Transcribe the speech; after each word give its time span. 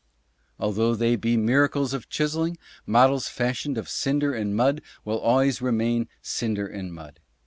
Although 0.59 0.95
they 0.95 1.15
be 1.15 1.37
miracles 1.37 1.93
of 1.93 2.09
chiselling, 2.09 2.57
models 2.87 3.27
fashioned 3.27 3.77
of 3.77 3.87
cinder 3.87 4.33
and 4.33 4.55
mud 4.55 4.81
will 5.05 5.19
always 5.19 5.61
remain 5.61 6.07
cinder 6.23 6.65
and 6.65 6.91
mud. 6.91 7.19